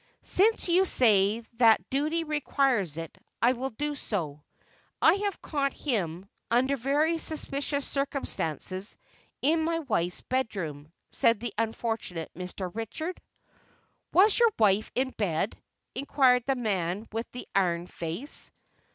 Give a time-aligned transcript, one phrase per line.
[0.23, 4.43] "Since you say that duty requires it, I will do so.
[4.99, 8.97] I have caught him, under very suspicious circumstances,
[9.43, 12.71] in my wife's bedroom," said the unfortunate Mr.
[12.73, 13.21] Richard.
[14.11, 15.55] "Was your wife in bed?"
[15.93, 18.49] inquired the man with the iron face.